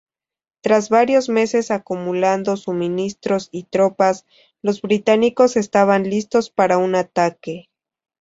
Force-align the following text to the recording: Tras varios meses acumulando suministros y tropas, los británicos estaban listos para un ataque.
Tras 0.63 0.89
varios 0.89 1.29
meses 1.29 1.69
acumulando 1.69 2.57
suministros 2.57 3.49
y 3.51 3.65
tropas, 3.65 4.25
los 4.63 4.81
británicos 4.81 5.57
estaban 5.57 6.09
listos 6.09 6.49
para 6.49 6.79
un 6.79 6.95
ataque. 6.95 7.69